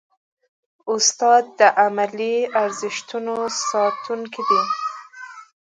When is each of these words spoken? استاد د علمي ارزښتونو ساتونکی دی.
استاد 0.93 1.43
د 1.59 1.61
علمي 1.81 2.35
ارزښتونو 2.63 3.35
ساتونکی 3.69 4.41
دی. 4.49 4.61